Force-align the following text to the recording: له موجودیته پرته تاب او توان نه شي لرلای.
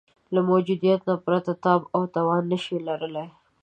له 0.33 0.39
موجودیته 0.49 1.11
پرته 1.25 1.51
تاب 1.63 1.81
او 1.95 2.01
توان 2.15 2.43
نه 2.51 2.57
شي 2.63 2.75
لرلای. 2.87 3.29